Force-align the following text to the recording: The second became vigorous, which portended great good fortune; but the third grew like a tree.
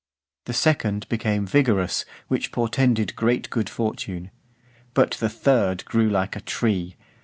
The 0.45 0.53
second 0.53 1.07
became 1.09 1.45
vigorous, 1.45 2.05
which 2.27 2.51
portended 2.51 3.15
great 3.15 3.51
good 3.51 3.69
fortune; 3.69 4.31
but 4.95 5.11
the 5.11 5.29
third 5.29 5.85
grew 5.85 6.09
like 6.09 6.35
a 6.35 6.41
tree. 6.41 6.95